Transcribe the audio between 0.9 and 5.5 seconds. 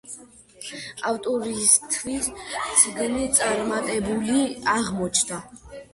ავტორისთვის წიგნი წარმატებული აღმოჩნდა.